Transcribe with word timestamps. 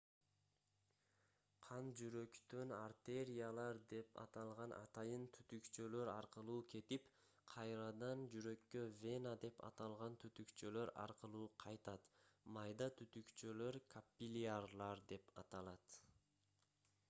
кан 1.65 1.89
жүрөктөн 1.97 2.71
артериялар 2.77 3.79
деп 3.91 4.15
аталган 4.21 4.73
атайын 4.77 5.27
түтүкчөлөр 5.37 6.11
аркылуу 6.13 6.55
кетип 6.75 7.05
кайрадан 7.53 8.25
жүрөккө 8.33 8.87
вена 9.03 9.35
деп 9.45 9.61
аталган 9.69 10.17
түтүкчөлөр 10.25 10.93
аркылуу 11.05 11.47
кайтат 11.65 12.11
майда 12.57 12.89
түтүкчөлөр 13.03 13.79
каппилярлар 13.95 15.05
деп 15.15 15.31
аталат 15.45 15.97